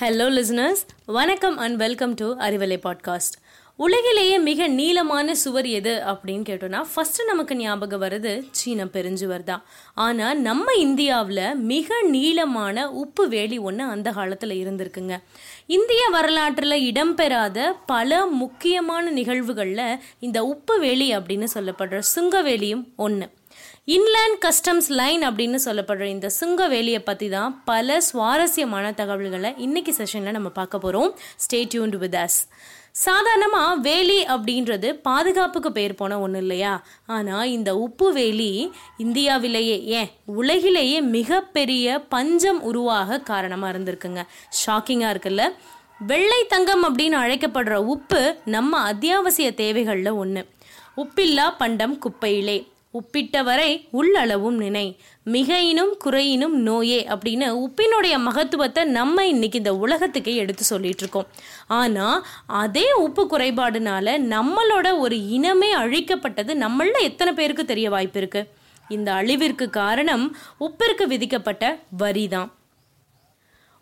Hello 0.00 0.24
listeners 0.36 0.80
வணக்கம் 1.06 1.56
and 1.56 1.76
welcome 1.76 2.14
to 2.14 2.36
Arivalai 2.36 2.76
podcast 2.84 3.36
உலகிலேயே 3.76 4.38
மிக 4.38 4.66
நீளமான 4.66 5.34
சுவர் 5.34 5.66
எது 5.66 6.02
அப்படின்னு 6.06 6.44
கேட்டோம்னா 6.48 6.84
ஃபஸ்ட்டு 6.94 7.24
நமக்கு 7.26 7.56
ஞாபகம் 7.56 8.02
வருது 8.02 8.48
சீன 8.50 8.84
பெருஞ்சுவர் 8.84 9.42
தான். 9.42 9.64
ஆனால் 9.94 10.38
நம்ம 10.38 10.72
இந்தியாவில் 10.72 11.56
மிக 11.56 12.02
நீளமான 12.02 12.90
உப்பு 12.90 13.28
வேலி 13.28 13.58
ஒன்று 13.58 13.84
அந்த 13.84 14.10
காலத்தில் 14.10 14.66
இருந்திருக்குங்க. 14.66 15.22
இந்திய 15.66 16.08
வரலாற்றில் 16.12 16.92
இடம்பெறாத 16.92 17.72
பல 17.86 18.26
முக்கியமான 18.26 19.10
நிகழ்வுகளில் 19.10 19.98
இந்த 20.18 20.44
உப்பு 20.44 20.80
வேலி 20.80 21.16
அப்படின்னு 21.16 21.46
சொல்லப்படுற 21.54 22.02
சுங்கவேலியும் 22.14 22.84
ஒன்று 22.96 23.28
இன்லேண்ட் 23.88 24.38
கஸ்டம்ஸ் 24.40 24.88
லைன் 24.88 25.22
அப்படின்னு 25.28 25.58
சொல்லப்படுற 25.64 26.02
இந்த 26.02 26.28
சுங்க 26.28 26.68
வேலியை 26.68 26.98
பற்றி 26.98 27.28
தான் 27.28 27.62
பல 27.64 28.00
சுவாரஸ்யமான 28.00 28.92
தகவல்களை 28.92 29.54
இன்னைக்கு 29.56 29.94
செஷனில் 29.98 30.30
நம்ம 30.30 30.48
பார்க்க 30.48 30.78
போகிறோம் 30.78 31.16
ஸ்டே 31.44 31.56
டியூன்ட் 31.56 31.96
வித் 31.96 32.14
அஸ் 32.14 32.48
சாதாரணமாக 32.90 33.74
வேலி 33.74 34.24
அப்படின்றது 34.24 34.92
பாதுகாப்புக்கு 34.92 35.72
பேர் 35.72 35.94
போன 35.94 36.20
ஒன்று 36.20 36.38
இல்லையா? 36.38 36.84
ஆனால் 37.06 37.48
இந்த 37.48 37.76
உப்பு 37.76 38.12
வேலி 38.12 38.72
இந்தியாவிலேயே 38.96 39.84
ஏன் 39.84 40.10
உலகிலேயே 40.24 41.00
மிகப்பெரிய 41.00 41.98
பஞ்சம் 41.98 42.62
உருவாக 42.62 43.20
காரணமாக 43.20 43.78
இருந்திருக்குங்க. 43.78 44.22
ஷாக்கிங்காக 44.66 45.14
இருக்குல்ல. 45.14 45.54
வெள்ளை 45.98 46.46
தங்கம் 46.48 46.84
அப்படின்னு 46.84 47.18
அழைக்கப்படுற 47.24 47.74
உப்பு 47.74 48.36
நம்ம 48.44 48.78
அத்தியாவசிய 48.78 49.50
தேவைகளில் 49.56 50.12
ஒன்று 50.12 50.48
உப்பில்லா 50.96 51.54
பண்டம் 51.58 51.98
குப்பையிலே. 51.98 52.72
உப்பிட்டவரை 52.94 53.86
உள்ளளவும் 53.92 54.56
நினை. 54.56 54.98
மிகையினும் 55.26 55.92
குறையினும் 56.04 56.56
நோயே 56.62 57.06
அப்படின்னு 57.08 57.46
உப்பினுடைய 57.64 58.18
மகத்துவத்தை 58.18 58.84
நம்ம 58.84 59.26
இன்னைக்கு 59.26 59.58
இந்த 59.58 59.74
உலகத்துக்கே 59.74 60.34
எடுத்து 60.34 60.64
சொல்லிட்டு 60.64 60.98
இருக்கோம் 60.98 61.26
ஆனால் 61.66 62.24
அதே 62.46 62.92
உப்பு 62.92 63.28
குறைபாடுனால 63.30 64.16
நம்மளோட 64.34 64.98
ஒரு 64.98 65.16
இனமே 65.16 65.74
அழிக்கப்பட்டது 65.74 66.54
நம்மள 66.64 67.00
எத்தனை 67.00 67.32
பேருக்கு 67.32 67.64
தெரிய 67.64 67.90
வாய்ப்பு 67.90 68.18
இருக்கு? 68.18 68.48
இந்த 68.88 69.12
அழிவிற்கு 69.12 69.70
காரணம் 69.70 70.36
உப்பிற்கு 70.60 71.06
விதிக்கப்பட்ட 71.06 71.78
வரி 71.96 72.28
தான் 72.28 72.52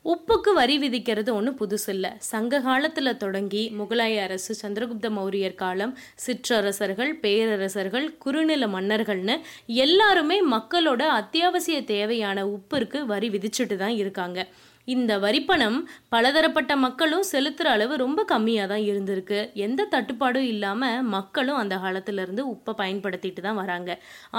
உப்புக்கு 0.04 0.50
வரி 0.54 0.76
விதிக்கிறது 0.78 1.30
ஒன்றும் 1.34 1.58
புதுசு 1.58 1.88
இல்லை. 1.88 2.10
சங்க 2.30 2.60
காலத்தில் 2.60 3.10
தொடங்கி 3.16 3.62
முகலாய 3.80 4.14
அரசு 4.22 4.52
சந்திரகுப்த 4.62 5.08
மௌரியர் 5.18 5.54
காலம் 5.54 5.92
சிற்றரசர்கள் 6.24 7.12
பேரரசர்கள் 7.24 8.06
குறுநில 8.24 8.66
மன்னர்கள்னு 8.66 9.36
எல்லாருமே 9.84 10.38
மக்களோட 10.54 11.02
அத்தியாவசிய 11.20 11.78
தேவையான 11.84 12.46
உப்பிற்கு 12.56 13.00
வரி 13.12 13.30
விதிச்சுட்டு 13.30 13.76
தான் 13.76 13.96
இருக்காங்க. 14.02 14.48
இந்த 14.88 15.12
வரிப்பணம் 15.18 15.76
பலதரப்பட்ட 16.12 16.72
மக்களும் 16.84 17.26
செலுத்துகிற 17.30 17.68
அளவு 17.74 17.94
ரொம்ப 18.02 18.20
கம்மியாக 18.30 18.66
தான் 18.70 18.84
இருந்திருக்கு. 18.88 19.40
எந்த 19.64 19.86
தட்டுப்பாடும் 19.92 20.46
இல்லாமல் 20.52 21.04
மக்களும் 21.12 21.58
அந்த 21.60 21.74
காலத்திலேருந்து 21.84 22.42
உப்பை 22.52 22.72
பயன்படுத்திட்டு 22.80 23.42
தான் 23.44 23.58
வராங்க. 23.60 23.90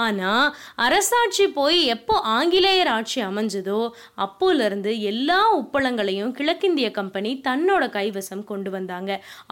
ஆனால் 0.04 0.44
அரசாட்சி 0.86 1.46
போய் 1.58 1.78
எப்போ 1.94 2.16
ஆங்கிலேயர் 2.34 2.90
ஆட்சி 2.96 3.20
அமைஞ்சதோ 3.28 3.78
அப்போலேருந்து 4.26 4.92
எல்லா 5.12 5.40
உப்பளங்களையும் 5.60 6.34
கிழக்கிந்திய 6.40 6.90
கம்பெனி 6.98 7.32
தன்னோட 7.48 7.88
கைவசம் 7.96 8.44
கொண்டு 8.52 8.72
வந்தாங்க. 8.76 9.10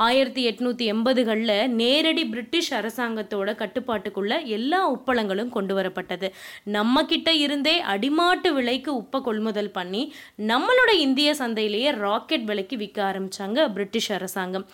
ஆயிரத்தி 0.09 0.45
எட்நூற்றி 0.51 0.87
எண்பதுகளில் 0.95 1.57
நேரடி 1.81 2.27
பிரிட்டிஷ் 2.35 2.73
அரசாங்கத்தோட 2.81 3.57
கட்டுப்பாட்டுக்குள்ள 3.63 4.33
எல்லா 4.59 4.83
உப்பளங்களும் 4.97 5.55
கொண்டு 5.57 5.75
வரப்பட்டது. 5.81 6.31
நம்ம 6.79 7.07
கிட்ட 7.15 7.31
இருந்தே 7.47 7.77
அடிமாட்டு 7.95 8.53
விலைக்கு 8.59 8.93
உப்பை 9.03 9.21
கொள்முதல் 9.31 9.75
பண்ணி 9.81 10.05
நம்மளோட 10.53 10.82
நம்மளோட 10.83 11.03
இந்திய 11.07 11.33
சந்தையிலேயே 11.39 11.91
ராக்கெட் 12.05 12.47
விலைக்கு 12.49 12.77
விற்க 12.81 12.99
ஆரம்பிச்சாங்க 13.09 13.59
பிரிட்டிஷ் 13.75 14.09
அரசாங்கம். 14.17 14.65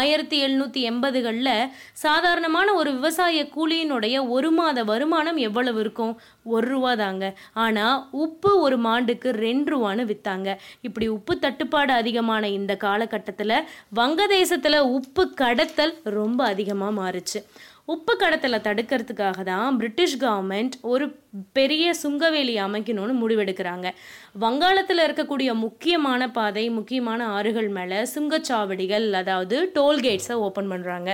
ஆயிரத்தி 0.00 0.36
எழுநூற்றி 0.44 0.80
எண்பதுகளில் 0.90 1.68
சாதாரணமான 2.04 2.68
ஒரு 2.80 2.90
விவசாய 2.96 3.42
கூலியினுடைய 3.56 4.16
ஒரு 4.36 4.50
மாத 4.58 4.84
வருமானம் 4.90 5.38
எவ்வளவு 5.48 5.78
இருக்கும்? 5.84 6.14
ஒரு 6.54 6.66
ரூபா 6.72 6.92
தாங்க. 7.02 7.24
ஆனால் 7.66 8.08
உப்பு 8.24 8.52
ஒரு 8.66 8.78
மாண்டுக்கு 8.88 9.30
ரெண்டு 9.46 9.70
ரூபான்னு 9.74 10.10
விற்றாங்க 10.12 10.56
இப்படி 10.88 11.08
உப்பு 11.16 11.36
தட்டுப்பாடு 11.44 11.94
அதிகமான 12.00 12.48
இந்த 12.58 12.74
காலகட்டத்தில் 12.86 13.56
வங்கதேசத்தில் 14.00 14.80
உப்பு 14.98 15.24
கடத்தல் 15.42 15.96
ரொம்ப 16.18 16.40
அதிகமாக 16.54 16.98
மாறுச்சு. 17.02 17.40
உப்பு 17.92 18.14
கடத்தலை 18.20 18.58
தடுக்கிறதுக்காக 18.64 19.42
தான் 19.48 19.76
பிரிட்டிஷ் 19.80 20.16
கவர்மெண்ட் 20.22 20.74
ஒரு 20.92 21.04
பெரிய 21.52 21.84
சுங்கவேலி 22.00 22.54
அமைக்கணும்னு 22.64 23.14
முடிவெடுக்கிறாங்க. 23.20 23.86
வங்காளத்தில் 24.42 25.02
இருக்கக்கூடிய 25.06 25.50
முக்கியமான 25.54 26.28
பாதை 26.30 26.64
முக்கியமான 26.70 27.28
ஆறுகள் 27.36 27.68
மேலே 27.68 28.00
சுங்கச்சாவடிகள் 28.14 29.06
அதாவது 29.12 29.58
டோல்கேட்ஸை 29.78 30.36
ஓப்பன் 30.46 30.70
பண்ணுறாங்க 30.72 31.12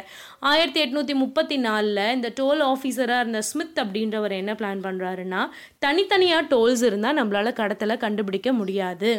ஆயிரத்தி 0.53 0.83
எட்நூற்றி 0.85 1.17
முப்பத்தி 1.25 1.59
நாலில் 1.67 2.13
இந்த 2.15 2.31
டோல் 2.41 2.65
ஆஃபீஸராக 2.73 3.25
இருந்த 3.25 3.43
ஸ்மித் 3.51 3.81
அப்படின்றவர் 3.85 4.35
என்ன 4.41 4.55
பிளான் 4.63 4.83
பண்ணுறாருன்னா 4.89 5.45
தனித்தனியாக 5.79 6.49
டோல்ஸ் 6.55 6.85
இருந்தால் 6.91 7.19
நம்மளால் 7.21 7.59
கடத்தலை 7.63 7.99
கண்டுபிடிக்க 8.07 8.53
முடியாது. 8.53 9.13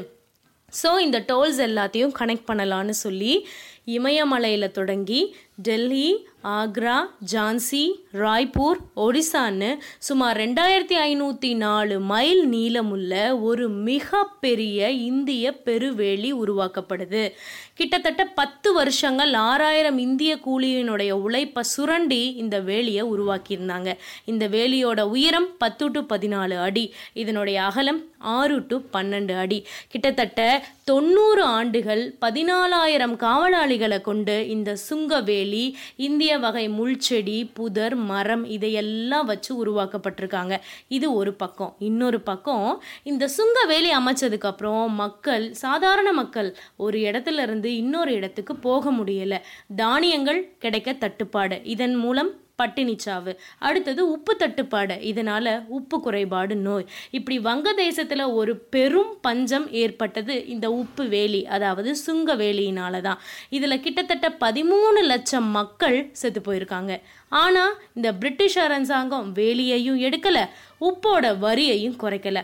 ஸோ 0.74 0.90
இந்த 1.00 1.18
டோல்ஸ் 1.28 1.60
எல்லாத்தையும் 1.66 2.14
கனெக்ட் 2.20 2.48
பண்ணலான்னு 2.48 2.94
சொல்லி 3.06 3.34
இமயமலையில் 3.98 4.74
தொடங்கி 4.78 5.20
டெல்லி 5.58 6.28
ஆக்ரா 6.44 6.96
ஜான்சி 7.32 7.92
ராய்ப்பூர் 8.14 8.80
ஒடிசான்னு 8.96 9.78
சுமார் 9.98 10.38
ரெண்டாயிரத்தி 10.38 10.98
ஐநூற்றி 11.10 11.56
நாலு 11.56 12.00
மைல் 12.00 12.50
நீளமுள்ள 12.50 13.42
ஒரு 13.42 13.70
மிகப்பெரிய 13.70 14.90
இந்திய 14.90 15.54
பெருவேலி 15.66 16.32
உருவாக்கப்படுது. 16.34 17.32
கிட்டத்தட்ட 17.74 18.26
பத்து 18.26 18.74
வருஷங்கள் 18.74 19.34
ஆறாயிரம் 19.34 19.98
இந்திய 19.98 20.40
கூலியினுடைய 20.46 21.12
உழைப்பை 21.12 21.64
சுரண்டி 21.64 22.34
இந்த 22.34 22.60
வேலியை 22.60 23.06
உருவாக்கியிருந்தாங்க. 23.16 23.94
இந்த 24.26 24.48
வேலியோட 24.48 25.02
உயரம் 25.02 25.58
பத்து 25.58 25.92
டு 25.92 26.02
பதினாலு 26.02 26.58
அடி 26.60 26.94
இதனுடைய 27.14 27.64
அகலம் 27.64 28.04
ஆறு 28.18 28.68
டு 28.68 28.82
பன்னெண்டு 28.94 29.38
அடி. 29.38 29.66
கிட்டத்தட்ட 29.88 30.66
தொண்ணூறு 30.84 31.44
ஆண்டுகள் 31.44 32.16
பதினாலாயிரம் 32.22 33.16
காவலாளிகளை 33.16 34.02
கொண்டு 34.02 34.48
இந்த 34.50 34.76
சுங்கவேலி 35.46 35.78
இந்திய 35.96 36.38
வகை 36.38 36.70
முள்செடி 36.70 37.50
புதர் 37.54 37.96
மரம் 37.96 38.46
இதையெல்லாம் 38.46 39.26
வச்சு 39.26 39.66
உருவாக்கப்பட்டிருக்காங்க. 39.66 40.60
இது 40.88 41.14
ஒரு 41.14 41.34
பக்கம். 41.34 41.76
இன்னொரு 41.80 42.20
பக்கம் 42.22 42.84
இந்த 43.04 43.28
சுங்கவேலி 43.28 43.92
அமைச்சதுக்கு 43.92 44.50
அப்புறம் 44.52 44.94
மக்கள் 44.94 45.54
சாதாரண 45.54 46.14
மக்கள் 46.14 46.56
ஒரு 46.76 46.98
இடத்துல 47.00 47.42
இருந்து 47.42 47.76
இன்னொரு 47.76 48.14
இடத்துக்கு 48.14 48.56
போக 48.56 48.92
முடியல. 48.92 49.38
தானியங்கள் 49.76 50.56
கிடைக்க 50.60 50.94
தட்டுப்பாடு. 50.94 51.62
இதன் 51.64 51.96
மூலம் 51.96 52.32
பட்டினிச்சாவு. 52.58 53.36
அடுத்தது 53.60 54.12
உப்பு 54.12 54.36
தட்டுப்பாடு. 54.36 54.96
இதனால 54.96 55.68
உப்பு 55.68 56.00
குறைபாடு 56.00 56.56
நோய். 56.56 56.86
இப்படி 57.12 57.40
வங்கதேசத்துல 57.40 58.34
ஒரு 58.34 58.58
பெரும் 58.58 59.18
பஞ்சம் 59.22 59.72
ஏற்பட்டது 59.72 60.48
இந்த 60.48 60.72
உப்பு 60.72 61.08
வேலி 61.08 61.46
அதாவது 61.48 61.96
சுங்க 61.96 62.36
வேலியினால 62.36 63.02
தான் 63.02 63.20
இதுல 63.52 63.80
கிட்டத்தட்ட 63.80 64.30
பதிமூணு 64.40 65.02
லட்சம் 65.02 65.50
மக்கள் 65.50 66.10
செத்து 66.12 66.42
போயிருக்காங்க. 66.42 67.02
ஆனா 67.30 67.74
இந்த 67.94 68.14
பிரிட்டிஷ் 68.14 68.60
அரசாங்கம் 68.60 69.34
வேலியையும் 69.36 70.02
எடுக்கல 70.02 70.50
உப்போட 70.82 71.38
வரியையும் 71.40 71.98
குறைக்கலை. 72.00 72.42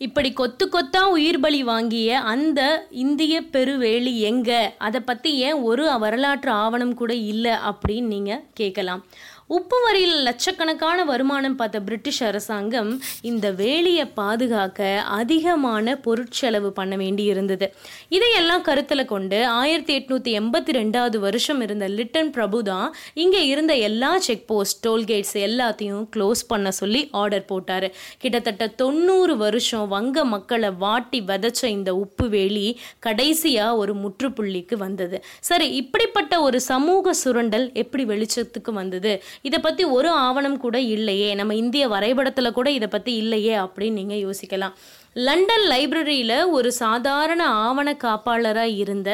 இப்படி 0.00 0.32
கொத்து 0.32 0.68
கொத்தா 0.68 1.02
உயிர் 1.08 1.40
பலி 1.40 1.62
வாங்கிய 1.62 2.20
அந்த 2.22 2.60
இந்திய 2.90 3.42
பெருவேலி 3.52 4.18
எங்க? 4.20 4.50
அதை 4.78 5.00
பற்றி 5.00 5.38
ஏன் 5.38 5.54
ஒரு 5.62 5.98
வரலாற்று 5.98 6.50
ஆவணம் 6.50 6.94
கூட 6.94 7.14
இல்லை 7.14 7.52
அப்படின்னு 7.64 8.06
நீங்கள் 8.06 8.44
கேட்கலாம் 8.54 9.02
உப்பு 9.50 9.78
வரியில் 9.84 10.22
லட்சக்கணக்கான 10.22 10.98
வருமானம் 11.04 11.56
பார்த்த 11.56 11.80
பிரிட்டிஷ் 11.80 12.20
அரசாங்கம் 12.22 12.90
இந்த 13.22 13.46
வேலியை 13.52 14.04
பாதுகாக்க 14.14 14.78
அதிகமான 15.16 15.94
பொருட்செலவு 16.04 16.68
பண்ண 16.68 16.96
வேண்டி 16.96 17.24
இருந்தது 17.24 17.66
இதையெல்லாம் 18.08 18.62
கருத்தில் 18.62 19.04
கொண்டு 19.04 19.38
ஆயிரத்தி 19.46 19.94
எட்நூத்தி 19.98 20.30
எண்பத்தி 20.40 20.74
ரெண்டாவது 20.78 21.18
வருஷம் 21.18 21.60
இருந்த 21.60 21.88
லிட்டன் 21.88 22.30
பிரபு 22.30 22.62
தான் 22.62 22.88
இங்கே 23.14 23.42
இருந்த 23.46 23.74
எல்லா 23.88 24.18
செக் 24.18 24.46
போஸ்ட் 24.46 24.80
டோல்கேட்ஸ் 24.86 25.36
எல்லாத்தையும் 25.48 26.06
க்ளோஸ் 26.16 26.42
பண்ண 26.48 26.70
சொல்லி 26.70 27.02
ஆர்டர் 27.12 27.44
போட்டார். 27.44 27.88
கிட்டத்தட்ட 28.18 28.66
தொண்ணூறு 28.82 29.36
வருஷம் 29.36 29.86
வங்க 29.88 30.24
மக்களை 30.24 30.72
வாட்டி 30.84 31.20
விதைச்ச 31.20 31.64
இந்த 31.76 31.94
உப்பு 31.96 32.28
வேலி 32.28 32.66
கடைசியாக 32.98 33.76
ஒரு 33.76 33.94
முற்றுப்புள்ளிக்கு 33.94 34.76
வந்தது. 34.76 35.16
சரி 35.40 35.68
இப்படிப்பட்ட 35.82 36.40
ஒரு 36.40 36.60
சமூக 36.70 37.14
சுரண்டல் 37.14 37.68
எப்படி 37.74 38.04
வெளிச்சத்துக்கு 38.04 38.72
வந்தது? 38.72 39.14
இதை 39.46 39.58
பற்றி 39.58 39.84
ஒரு 39.96 40.10
ஆவணம் 40.26 40.58
கூட 40.64 40.76
இல்லையே. 40.94 41.30
நம்ம 41.34 41.54
இந்திய 41.54 41.84
வரைபடத்தில் 41.88 42.56
கூட 42.58 42.68
இதை 42.70 42.88
பற்றி 42.88 43.12
இல்லையே 43.22 43.54
அப்படின்னு 43.64 43.98
நீங்கள் 44.00 44.22
யோசிக்கலாம். 44.26 44.74
லண்டன் 45.16 45.64
லைப்ரரியில் 45.70 46.36
ஒரு 46.56 46.70
சாதாரண 46.72 47.42
ஆவண 47.66 47.88
காப்பாளராக 48.04 48.76
இருந்த 48.82 49.10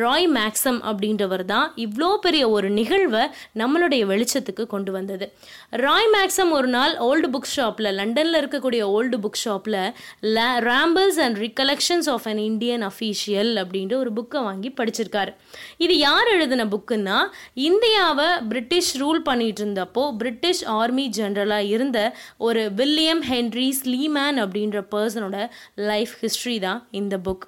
ராய் 0.00 0.28
மேக்ஸம் 0.36 0.78
அப்படின்றவர் 0.90 1.44
தான் 1.44 1.72
இவ்வளோ 1.84 2.10
பெரிய 2.26 2.44
ஒரு 2.50 2.68
நிகழ்வை 2.70 3.22
நம்மளுடைய 3.60 4.02
வெளிச்சத்துக்கு 4.12 4.64
கொண்டு 4.66 4.92
வந்தது. 4.92 5.26
ராய் 5.84 6.08
மேக்ஸம் 6.14 6.52
ஒரு 6.58 6.68
நாள் 6.68 6.94
ஓல்டு 7.08 7.30
புக் 7.34 7.50
ஷாப்பில் 7.54 7.90
லண்டனில் 7.98 8.38
இருக்கக்கூடிய 8.40 8.82
ஓல்டு 8.96 9.18
புக் 9.24 9.40
ஷாப்பில் 9.42 9.78
rambles 10.68 11.20
and 11.24 11.38
recollections 11.44 12.10
of 12.14 12.28
an 12.32 12.42
Indian 12.50 12.84
official 12.90 13.52
அப்படின்ற 13.62 13.96
ஒரு 14.02 14.12
புக்கை 14.20 14.42
வாங்கி 14.48 14.72
படிச்சிருக்காரு. 14.80 15.34
இது 15.78 15.96
யார் 15.98 16.30
எழுதின 16.36 16.68
புக்குன்னா 16.76 17.18
இந்தியாவை 17.54 18.28
பிரிட்டிஷ் 18.48 18.92
ரூல் 19.02 19.20
பண்ணிட்டு 19.30 19.64
இருந்தப்போ 19.64 20.04
பிரிட்டிஷ் 20.22 20.64
ஆர்மி 20.78 21.08
ஜென்ரலாக 21.18 21.70
இருந்த 21.74 21.98
ஒரு 22.38 22.64
வில்லியம் 22.80 23.24
ஹென்ரி 23.32 23.68
ஸ்லீமேன் 23.82 24.40
அப்படின்ற 24.46 24.86
பர்சனோட 24.94 25.36
லைஃப் 25.90 26.14
ஹிஸ்ட்ரி 26.22 26.56
தான் 26.68 26.80
இந்த 27.00 27.16
புக் 27.26 27.46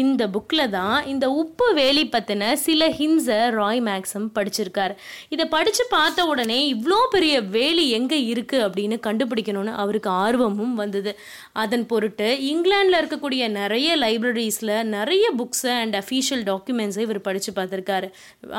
இந்த 0.00 0.22
புக்கில் 0.34 0.70
தான் 0.70 1.06
இந்த 1.06 1.26
உப்பு 1.40 1.66
வேலி 1.74 2.04
பற்றின 2.12 2.44
சில 2.66 2.82
ஹின்ஸை 2.98 3.38
ராய் 3.58 3.80
மேக்ஸம் 3.88 4.28
படிச்சிருக்கார். 4.36 4.94
இதை 5.28 5.44
படித்து 5.46 5.84
பார்த்த 5.90 6.26
உடனே 6.26 6.58
இவ்வளோ 6.74 6.98
பெரிய 7.10 7.34
வேலி 7.56 7.84
எங்கே 7.98 8.18
இருக்குது 8.32 8.64
அப்படின்னு 8.66 8.98
கண்டுபிடிக்கணும்னு 9.08 9.74
அவருக்கு 9.84 10.10
ஆர்வமும் 10.24 10.74
வந்தது. 10.74 11.12
அதன் 11.52 11.86
பொருட்டு 11.86 12.28
இங்கிலாண்டில் 12.52 13.00
இருக்கக்கூடிய 13.00 13.48
நிறைய 13.60 13.96
லைப்ரரிஸில் 14.04 14.76
நிறைய 14.96 15.26
புக்ஸை 15.40 15.74
அண்ட் 15.82 15.98
அஃபீஷியல் 16.02 16.44
டாக்குமெண்ட்ஸை 16.50 17.04
இவர் 17.08 17.26
படித்து 17.28 17.52
பார்த்துருக்காரு. 17.58 18.10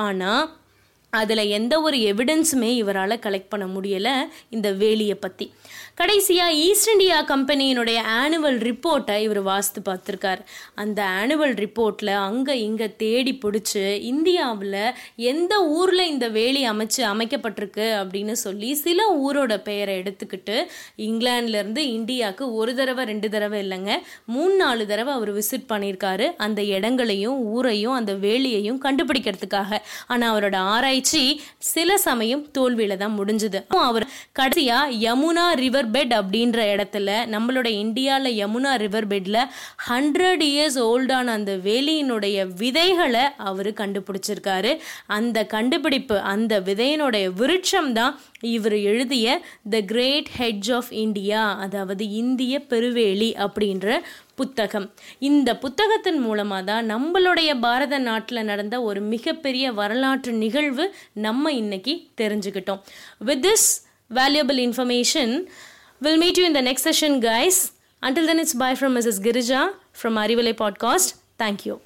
ஆனால் 0.06 0.44
அதில் 1.14 1.52
எந்த 1.58 1.74
ஒரு 1.82 1.98
எவிடன்ஸுமே 2.12 2.70
இவரால் 2.84 3.24
கலெக்ட் 3.26 3.52
பண்ண 3.52 3.66
முடியலை 3.74 4.14
இந்த 4.50 4.68
வேலியை 4.80 5.18
பற்றி 5.26 5.46
கடைசியாக 5.98 6.54
ஈஸ்ட் 6.68 6.90
இந்தியா 6.92 7.18
கம்பெனியினுடைய 7.32 7.98
ஆனுவல் 8.22 8.56
ரிப்போர்ட்டை 8.68 9.16
இவர் 9.22 9.40
வாசித்து 9.42 9.82
பார்த்துருக்கார். 9.88 10.40
அந்த 10.76 11.00
ஆனுவல் 11.20 11.54
ரிப்போர்ட்டில் 11.64 12.12
அங்கே 12.28 12.54
இங்கே 12.62 12.88
தேடி 12.96 13.34
பிடிச்சி 13.44 13.84
இந்தியாவில் 14.12 14.78
எந்த 15.32 15.54
ஊரில் 15.66 16.04
இந்த 16.14 16.28
வேலி 16.38 16.62
அமைச்சு 16.70 17.02
அமைக்கப்பட்டிருக்கு 17.12 17.86
அப்படின்னு 18.00 18.32
சொல்லி 18.46 18.70
சில 18.86 19.06
ஊரோட 19.26 19.58
பெயரை 19.68 19.98
எடுத்துக்கிட்டு 20.02 20.58
இங்கிலாந்துலேருந்து 21.08 21.84
இந்தியாவுக்கு 21.98 22.48
ஒரு 22.54 22.74
தடவை 22.76 23.06
ரெண்டு 23.12 23.30
தடவை 23.30 23.60
இல்லைங்க 23.66 23.92
மூணு 24.26 24.56
நாலு 24.56 24.88
தடவை 24.88 25.14
அவர் 25.14 25.32
விசிட் 25.38 25.70
பண்ணியிருக்காரு. 25.70 26.28
அந்த 26.38 26.64
இடங்களையும் 26.64 27.38
ஊரையும் 27.54 27.98
அந்த 28.00 28.14
வேலியையும் 28.26 28.82
கண்டுபிடிக்கிறதுக்காக. 28.88 29.82
ஆனால் 30.08 30.32
அவரோட 30.34 30.56
ஆராய்ச்சி 30.74 31.24
சில 31.74 31.98
சமயம் 32.08 32.44
தோல்வியில 32.58 33.00
தான் 33.06 33.18
முடிஞ்சது. 33.22 33.62
அவர் 33.90 34.08
கடைசியா 34.40 34.82
யமுனா 35.08 35.48
ரிவர் 35.64 35.82
பெட் 35.92 36.14
அப்படின்ற 36.20 36.60
இடத்துல 36.74 37.10
நம்மளோட 37.34 37.68
இந்தியாவில் 37.68 38.38
யமுனா 38.42 38.72
ரிவர் 38.78 39.08
பெட்ல 39.08 39.38
ஹண்ட்ரட் 39.90 40.44
இயர்ஸ் 40.50 40.80
ஓல்டான 40.90 41.24
அந்த 41.38 41.56
வேலியினுடைய 41.68 42.48
விதைகளை 42.58 43.22
அவர் 43.38 43.72
கண்டுபிடிச்சிருக்காரு. 43.74 44.72
அந்த 45.06 45.46
கண்டுபிடிப்பு 45.46 46.20
அந்த 46.34 46.60
விதையினுடைய 46.60 47.26
விருட்சம் 47.40 47.92
தான் 47.92 48.20
இவர் 48.42 48.78
எழுதிய 48.92 49.42
the 49.70 49.82
great 49.82 50.30
hedge 50.40 50.72
of 50.74 50.92
India 50.92 51.42
அதாவது 51.58 52.04
இந்திய 52.10 52.54
பெருவேலி 52.70 53.30
அப்படின்ற 53.46 54.02
புத்தகம். 54.36 54.92
இந்த 55.20 55.50
புத்தகத்தின் 55.58 56.20
மூலமாக 56.20 56.64
தான் 56.64 56.90
நம்மளுடைய 56.92 57.60
பாரத 57.60 57.98
நாட்டில் 57.98 58.44
நடந்த 58.44 58.76
ஒரு 58.82 59.02
மிகப்பெரிய 59.02 59.72
வரலாற்று 59.72 60.32
நிகழ்வு 60.32 60.86
நம்ம 61.14 61.52
இன்னைக்கு 61.52 61.94
தெரிஞ்சுக்கிட்டோம். 62.22 62.82
With 63.20 63.46
this 63.46 63.68
valuable 64.14 64.60
information 64.68 65.36
We'll 66.04 66.18
meet 66.18 66.38
you 66.38 66.46
in 66.46 66.52
the 66.52 66.62
next 66.62 66.82
session, 66.84 67.22
guys. 67.22 67.72
Until 68.02 68.26
then, 68.26 68.38
it's 68.38 68.54
bye 68.54 68.76
from 68.76 68.94
Mrs. 68.96 69.22
Girija 69.26 69.74
from 69.94 70.16
Arivale 70.16 70.54
Podcast. 70.54 71.14
Thank 71.38 71.66
you. 71.66 71.80